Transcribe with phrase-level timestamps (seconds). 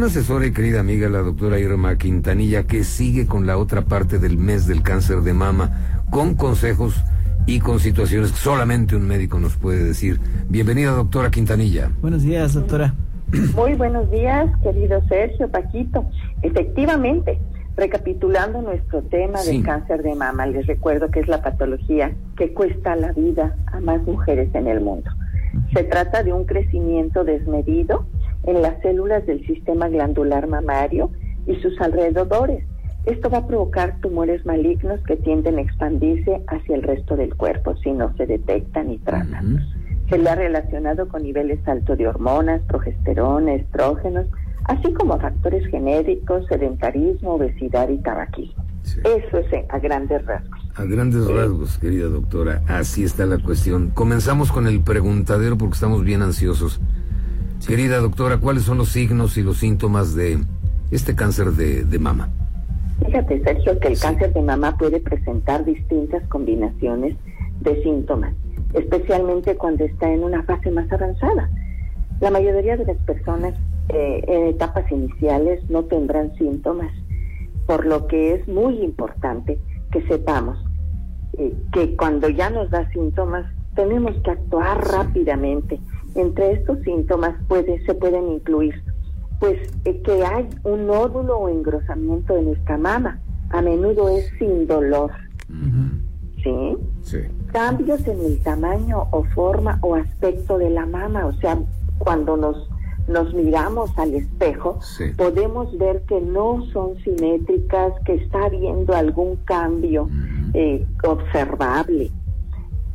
[0.00, 4.18] Una asesora y querida amiga, la doctora Irma Quintanilla, que sigue con la otra parte
[4.18, 7.04] del mes del cáncer de mama, con consejos
[7.44, 10.18] y con situaciones que solamente un médico nos puede decir.
[10.48, 11.90] Bienvenida, doctora Quintanilla.
[12.00, 12.94] Buenos días, doctora.
[13.54, 16.06] Muy buenos días, querido Sergio, Paquito.
[16.40, 17.38] Efectivamente,
[17.76, 22.96] recapitulando nuestro tema del cáncer de mama, les recuerdo que es la patología que cuesta
[22.96, 25.10] la vida a más mujeres en el mundo.
[25.74, 28.06] Se trata de un crecimiento desmedido
[28.44, 31.10] en las células del sistema glandular mamario
[31.46, 32.64] y sus alrededores.
[33.06, 37.74] Esto va a provocar tumores malignos que tienden a expandirse hacia el resto del cuerpo
[37.76, 39.66] si no se detectan y tratan.
[40.08, 44.26] Se le ha relacionado con niveles altos de hormonas, progesterona, estrógenos,
[44.64, 48.64] así como factores genéticos, sedentarismo, obesidad y tabaquismo.
[49.04, 50.60] Eso es a grandes rasgos.
[50.74, 53.90] A grandes rasgos, querida doctora, así está la cuestión.
[53.90, 56.80] Comenzamos con el preguntadero porque estamos bien ansiosos.
[57.66, 60.38] Querida doctora, ¿cuáles son los signos y los síntomas de
[60.90, 62.28] este cáncer de, mama?
[63.04, 67.16] Fíjate, Sergio, que el cáncer de mama puede presentar distintas combinaciones
[67.60, 68.34] de síntomas,
[68.74, 71.50] especialmente cuando está en una fase más avanzada.
[72.20, 73.54] La mayoría de las personas
[73.88, 76.92] eh, en etapas iniciales no tendrán síntomas,
[77.66, 79.58] por lo que es muy importante
[79.92, 80.58] que sepamos
[81.38, 85.78] eh, que cuando ya nos da síntomas tenemos que actuar rápidamente.
[86.14, 88.74] Entre estos síntomas puede, se pueden incluir
[89.38, 93.18] pues eh, que hay un nódulo o engrosamiento de nuestra mama.
[93.48, 95.10] A menudo es sin dolor.
[96.42, 96.76] ¿Sí?
[97.02, 97.18] ¿Sí?
[97.52, 101.58] Cambios en el tamaño o forma o aspecto de la mama, o sea,
[101.98, 102.68] cuando nos
[103.08, 104.78] nos miramos al espejo,
[105.16, 110.08] podemos ver que no son simétricas, que está habiendo algún cambio
[110.54, 112.10] eh, observable.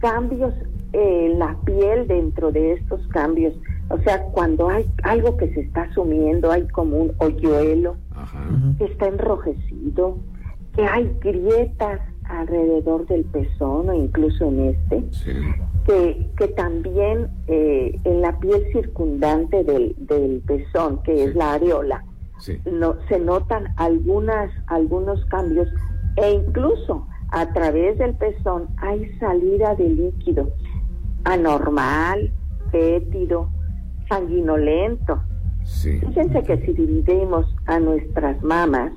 [0.00, 0.52] Cambios
[0.92, 3.54] en la piel dentro de estos cambios,
[3.88, 7.96] o sea, cuando hay algo que se está sumiendo, hay como un hoyuelo
[8.78, 10.18] que está enrojecido,
[10.76, 15.04] que hay grietas alrededor del pezón o incluso en este,
[16.36, 22.04] que, también eh, en la piel circundante del, del pezón, que es la areola,
[22.70, 25.68] no, se notan algunas, algunos cambios
[26.16, 30.48] e incluso a través del pezón hay salida de líquido
[31.24, 32.32] anormal,
[32.70, 33.48] fétido,
[34.08, 35.22] sanguinolento.
[35.64, 38.92] Fíjense que si dividimos a nuestras mamas,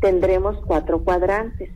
[0.00, 1.70] tendremos cuatro cuadrantes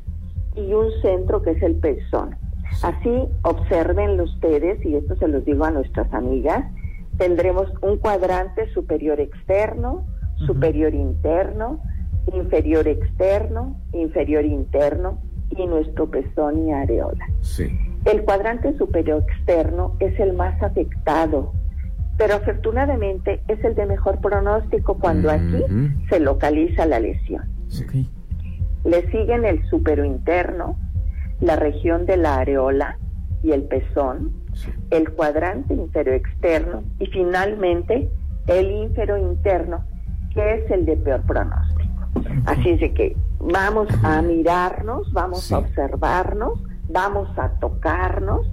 [0.56, 2.36] y un centro que es el pezón.
[2.82, 6.64] Así, observenlo ustedes, y esto se los digo a nuestras amigas,
[7.18, 10.04] tendremos un cuadrante superior externo,
[10.46, 11.80] superior interno,
[12.32, 17.26] inferior externo, inferior interno y nuestro pezón y areola.
[18.04, 21.52] El cuadrante superior externo es el más afectado,
[22.18, 25.64] pero afortunadamente es el de mejor pronóstico cuando aquí
[26.10, 27.44] se localiza la lesión.
[28.84, 30.76] Le siguen el supero interno,
[31.40, 32.98] la región de la areola
[33.42, 34.32] y el pezón,
[34.90, 38.10] el cuadrante inferior externo y finalmente
[38.46, 39.84] el inferior interno,
[40.34, 41.90] que es el de peor pronóstico.
[42.44, 48.46] Así es de que vamos a mirarnos, vamos a observarnos, vamos a tocarnos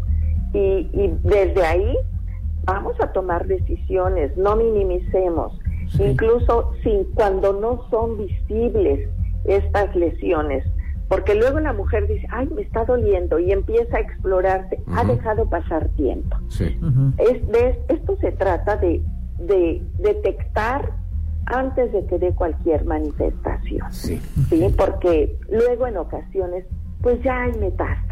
[0.53, 0.87] y,
[1.23, 1.97] desde ahí
[2.63, 5.57] vamos a tomar decisiones, no minimicemos,
[5.97, 9.09] incluso sin, cuando no son visibles
[9.45, 10.63] estas lesiones,
[11.07, 15.49] porque luego la mujer dice, ay, me está doliendo y empieza a explorarse, ha dejado
[15.49, 16.37] pasar tiempo.
[17.17, 19.01] es de, esto se trata de,
[19.39, 20.93] de detectar
[21.45, 23.91] antes de que dé cualquier manifestación.
[23.91, 24.21] Sí.
[24.77, 26.65] Porque luego en ocasiones,
[27.01, 28.10] pues ya hay metástasis.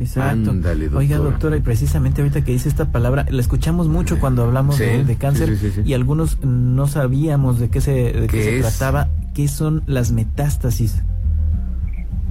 [0.00, 0.52] Exacto.
[0.94, 5.16] Oiga, doctora, y precisamente ahorita que dice esta palabra, la escuchamos mucho cuando hablamos de,
[5.18, 9.08] cáncer y algunos no sabíamos de qué se, de qué se trataba.
[9.34, 11.02] ¿Qué son las metástasis?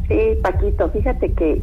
[0.07, 1.61] Sí, Paquito, fíjate que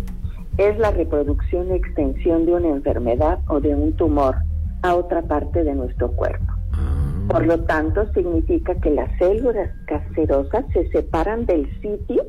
[0.56, 4.37] es la reproducción y extensión de una enfermedad o de un tumor
[4.83, 6.53] a otra parte de nuestro cuerpo.
[6.72, 7.27] Ah.
[7.28, 12.25] Por lo tanto, significa que las células cancerosas se separan del sitio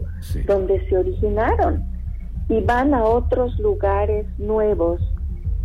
[0.48, 1.97] donde se originaron
[2.50, 5.02] y van a otros lugares nuevos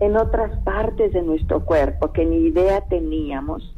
[0.01, 3.75] en otras partes de nuestro cuerpo que ni idea teníamos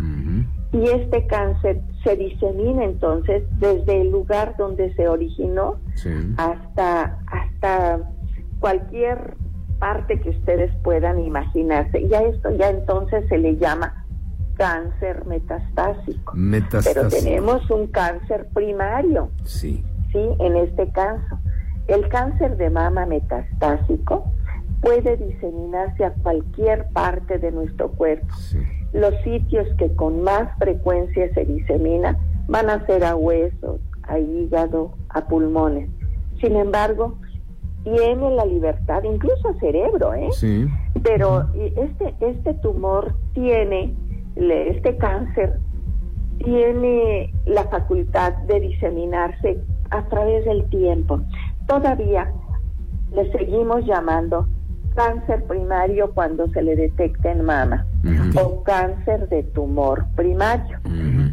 [0.75, 5.77] y este cáncer se disemina entonces desde el lugar donde se originó
[6.37, 8.01] hasta, hasta
[8.59, 9.37] cualquier
[9.79, 12.01] parte que ustedes puedan imaginarse.
[12.01, 14.05] Y a esto ya entonces se le llama
[14.57, 16.35] cáncer metastásico.
[16.83, 19.31] Pero tenemos un cáncer primario.
[19.45, 19.85] Sí.
[20.11, 21.34] Sí, en este caso.
[21.87, 24.25] El cáncer de mama metastásico
[24.81, 28.35] puede diseminarse a cualquier parte de nuestro cuerpo.
[28.93, 34.93] Los sitios que con más frecuencia se disemina van a ser a huesos, a hígado,
[35.09, 35.89] a pulmones.
[36.41, 37.17] Sin embargo,
[37.85, 40.29] tiene la libertad, incluso a cerebro, ¿eh?
[40.33, 40.67] Sí.
[41.03, 43.95] Pero este, este tumor tiene,
[44.37, 45.59] este cáncer
[46.39, 49.59] tiene la facultad de diseminarse
[49.91, 51.21] a través del tiempo.
[51.67, 52.31] Todavía
[53.15, 54.49] le seguimos llamando
[54.95, 57.87] cáncer primario cuando se le detecta en mama
[58.41, 60.79] o cáncer de tumor primario.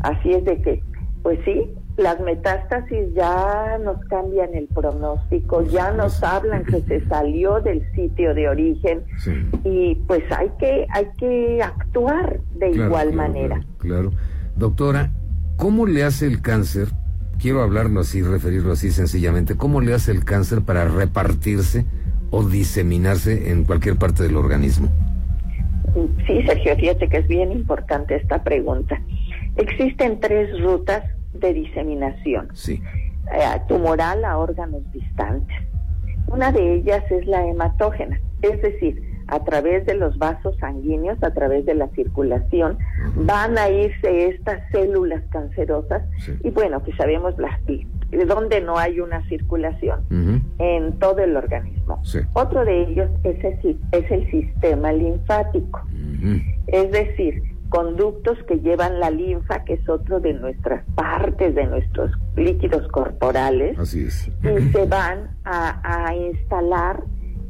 [0.02, 0.84] Así es de que,
[1.22, 7.60] pues sí, las metástasis ya nos cambian el pronóstico, ya nos hablan que se salió
[7.62, 9.04] del sitio de origen
[9.64, 13.62] y pues hay que hay que actuar de igual manera.
[13.78, 14.12] Claro,
[14.56, 15.12] Doctora,
[15.58, 16.88] ¿cómo le hace el cáncer?
[17.42, 19.58] Quiero hablarlo así, referirlo así sencillamente.
[19.58, 21.86] ¿Cómo le hace el cáncer para repartirse
[22.30, 24.90] o diseminarse en cualquier parte del organismo?
[26.28, 29.02] Sí, Sergio, fíjate que es bien importante esta pregunta.
[29.56, 31.04] Existen tres rutas
[31.34, 32.50] de diseminación.
[32.54, 32.82] Sí.
[33.34, 35.58] Eh, tumoral a órganos distantes.
[36.28, 41.32] Una de ellas es la hematógena, es decir, a través de los vasos sanguíneos, a
[41.34, 42.78] través de la circulación,
[43.16, 46.04] van a irse estas células cancerosas.
[46.44, 47.60] Y bueno, pues sabemos las
[48.28, 50.02] donde no hay una circulación
[50.60, 52.02] en todo el organismo.
[52.34, 55.82] Otro de ellos es el, es el sistema linfático,
[56.68, 62.12] es decir, conductos que llevan la linfa, que es otro de nuestras partes, de nuestros
[62.36, 64.30] líquidos corporales, Así es.
[64.44, 67.02] y se van a, instalar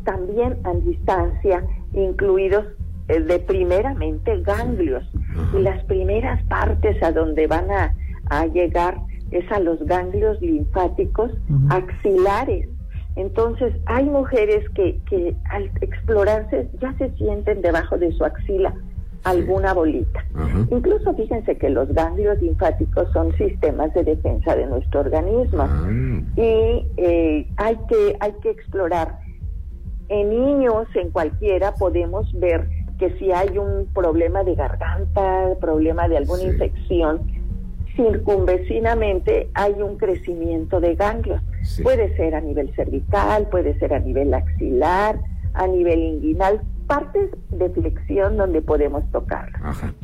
[0.03, 1.63] también a distancia,
[1.93, 2.65] incluidos
[3.07, 5.03] eh, de primeramente ganglios.
[5.57, 7.93] Y las primeras partes a donde van a,
[8.53, 8.97] llegar
[9.31, 11.31] es a los ganglios linfáticos
[11.69, 12.69] axilares.
[13.17, 18.73] Entonces, hay mujeres que, que al explorarse ya se sienten debajo de su axila
[19.23, 20.23] alguna bolita.
[20.71, 25.89] Incluso fíjense que los ganglios linfáticos son sistemas de defensa de nuestro organismo ah.
[26.35, 29.19] y eh, hay que hay que explorar.
[30.11, 32.67] En niños, en cualquiera, podemos ver
[32.99, 37.21] que si hay un problema de garganta, problema de alguna infección,
[37.95, 41.41] circunvecinamente hay un crecimiento de ganglios.
[41.81, 45.17] Puede ser a nivel cervical, puede ser a nivel axilar,
[45.53, 49.49] a nivel inguinal, partes de flexión donde podemos tocar.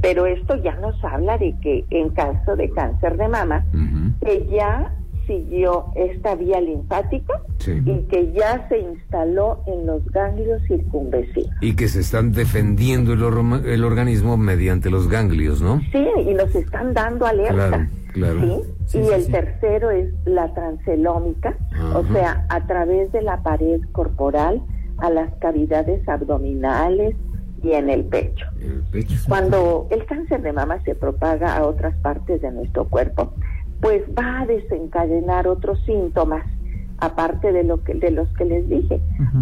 [0.01, 3.65] Pero esto ya nos habla de que en caso de cáncer de mama,
[4.24, 4.95] que ya
[5.27, 11.51] siguió esta vía linfática y que ya se instaló en los ganglios circunvecinos.
[11.62, 15.81] Y que se están defendiendo el, organismo mediante los ganglios, ¿no?
[15.91, 17.89] Sí, y nos están dando alerta.
[18.13, 19.00] Claro, ¿sí?
[19.00, 21.56] y el tercero es la transelómica,
[21.94, 24.63] o sea, a través de la pared corporal
[24.97, 27.15] a las cavidades abdominales
[27.63, 28.45] y en el pecho.
[29.27, 33.33] Cuando el cáncer de mama se propaga a otras partes de nuestro cuerpo,
[33.81, 36.45] pues va a desencadenar otros síntomas,
[37.00, 39.00] aparte de, lo que, de los que les dije.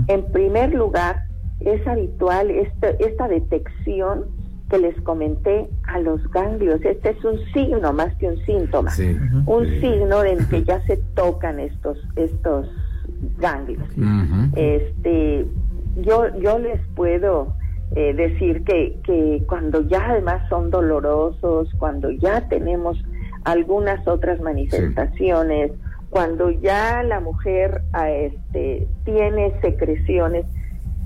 [0.07, 1.23] En primer lugar,
[1.61, 4.25] es habitual esta, esta detección
[4.69, 6.81] que les comenté a los ganglios.
[6.83, 8.91] Este es un signo más que un síntoma.
[9.45, 12.67] Un signo en que ya se tocan estos, estos
[13.37, 13.87] ganglios.
[14.55, 15.45] Este,
[16.01, 17.53] yo, yo les puedo
[17.95, 22.97] eh, decir que, que cuando ya además son dolorosos, cuando ya tenemos
[23.45, 25.71] algunas otras manifestaciones,
[26.09, 30.45] cuando ya la mujer ah, este, tiene secreciones,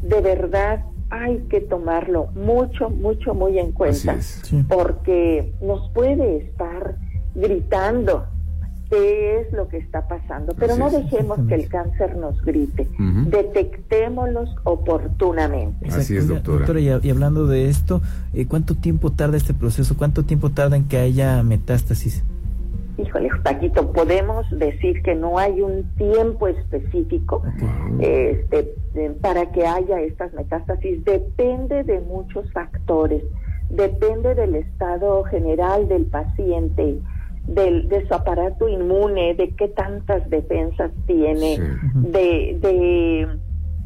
[0.01, 4.15] de verdad hay que tomarlo mucho, mucho, muy en cuenta,
[4.67, 6.95] porque nos puede estar
[7.35, 8.25] gritando
[8.89, 10.53] qué es lo que está pasando.
[10.57, 12.87] Pero no dejemos que el cáncer nos grite,
[13.27, 15.87] detectémoslos oportunamente.
[15.89, 16.79] Así es, doctora.
[16.79, 18.01] y, hablando de esto,
[18.33, 19.95] eh, ¿cuánto tiempo tarda este proceso?
[19.97, 22.23] ¿Cuánto tiempo tarda en que haya metástasis?
[22.97, 27.41] Híjole, Paquito, podemos decir que no hay un tiempo específico
[28.01, 28.73] este,
[29.21, 31.05] para que haya estas metástasis.
[31.05, 33.23] Depende de muchos factores.
[33.69, 36.99] Depende del estado general del paciente,
[37.47, 41.57] de su aparato inmune, de qué tantas defensas tiene,
[41.95, 43.27] de, de,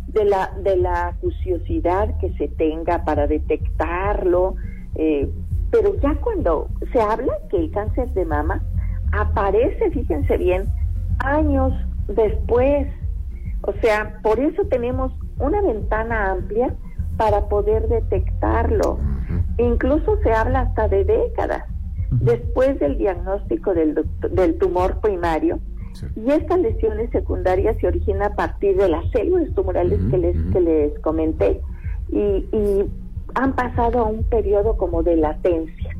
[0.08, 4.56] de, la, de la acuciosidad que se tenga para detectarlo.
[4.96, 5.30] Eh,
[5.72, 8.62] pero ya cuando se habla que el cáncer de mama
[9.12, 10.66] aparece, fíjense bien,
[11.20, 11.74] años
[12.08, 12.88] después.
[13.62, 16.76] O sea, por eso tenemos una ventana amplia
[17.18, 19.00] para poder detectarlo.
[19.58, 21.73] Incluso se habla hasta de décadas
[22.22, 25.60] después del diagnóstico del, del tumor primario.
[26.16, 30.60] Y estas lesiones secundarias se originan a partir de las células tumorales que, les, que
[30.60, 31.62] les comenté
[32.12, 32.18] y,
[32.52, 32.90] y
[33.36, 35.96] han pasado a un periodo como de latencia.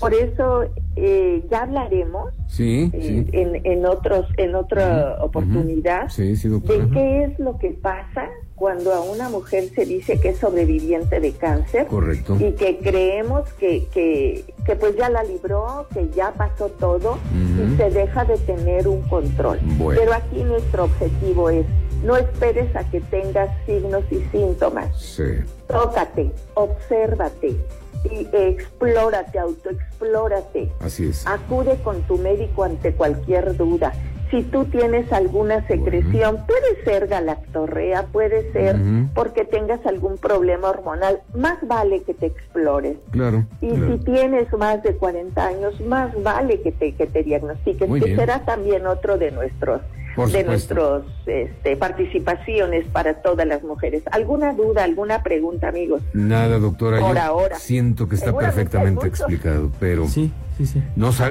[0.00, 0.64] Por eso
[0.96, 7.58] eh, ya hablaremos sí, eh, En, en, otros en otra oportunidad de qué es lo
[7.58, 8.28] que pasa
[8.62, 13.52] cuando a una mujer se dice que es sobreviviente de cáncer correcto y que creemos
[13.54, 18.38] que, que, que pues ya la libró que ya pasó todo y se deja de
[18.38, 19.58] tener un control
[19.96, 21.66] pero aquí nuestro objetivo es
[22.04, 25.24] no esperes a que tengas signos y síntomas sí.
[25.66, 27.56] tócate obsérvate
[28.04, 30.72] y explórate, autoexplórate.
[30.80, 31.24] Así es.
[31.24, 33.92] Acude con tu médico ante cualquier duda.
[34.32, 38.76] Si tú tienes alguna secreción, puede ser galactorrea, puede ser
[39.14, 42.96] porque tengas algún problema hormonal, más vale que te explores.
[43.10, 43.44] Claro.
[43.60, 48.16] Y si tienes más de 40 años, más vale que te, que te diagnostiques, que
[48.16, 49.82] será también otro de nuestros
[50.16, 54.02] de nuestras este, participaciones para todas las mujeres.
[54.12, 56.02] ¿Alguna duda, alguna pregunta, amigos?
[56.12, 57.00] Nada, doctora.
[57.00, 57.58] Por ahora.
[57.58, 60.82] Siento que está perfectamente explicado, pero sí, sí, sí.